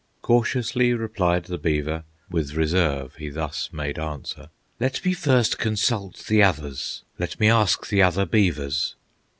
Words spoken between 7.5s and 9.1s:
ask the other beavers."